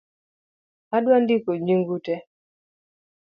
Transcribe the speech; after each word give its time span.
Adwa 0.95 1.15
ndiko 1.23 1.51
nying'u 1.63 1.97
tee 2.05 2.23